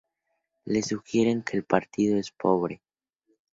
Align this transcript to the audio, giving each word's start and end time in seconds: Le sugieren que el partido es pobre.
Le 0.65 0.81
sugieren 0.81 1.43
que 1.43 1.57
el 1.57 1.63
partido 1.63 2.17
es 2.17 2.31
pobre. 2.31 2.81